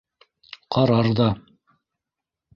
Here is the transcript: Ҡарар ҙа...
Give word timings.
Ҡарар 0.75 1.11
ҙа... 1.21 1.29